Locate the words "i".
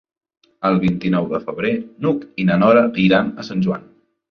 2.45-2.49